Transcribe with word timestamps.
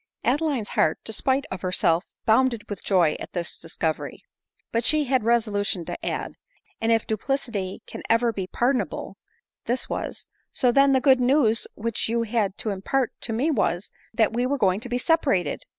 Adeline's 0.23 0.69
heart, 0.69 0.97
spite 1.09 1.45
of 1.51 1.61
herself 1.61 2.05
bounded 2.25 2.67
with 2.67 2.83
joy 2.83 3.15
at 3.19 3.33
this 3.33 3.59
discovery; 3.59 4.23
but 4.71 4.83
she 4.83 5.03
had 5.03 5.23
resolution 5.23 5.85
to 5.85 6.03
add— 6.03 6.33
and 6.81 6.91
if 6.91 7.05
duplicity 7.05 7.83
can 7.85 8.01
ever 8.09 8.33
be 8.33 8.47
pardonable, 8.47 9.17
this 9.65 9.89
was 9.89 10.25
—"so 10.51 10.71
then 10.71 10.93
the 10.93 11.01
good 11.01 11.19
news 11.19 11.67
which 11.75 12.09
you 12.09 12.23
had 12.23 12.57
to 12.57 12.71
impart 12.71 13.11
to 13.21 13.31
me 13.31 13.51
was, 13.51 13.91
that 14.11 14.33
we 14.33 14.47
were 14.47 14.57
going 14.57 14.79
to 14.79 14.89
be 14.89 14.97
separated 14.97 15.65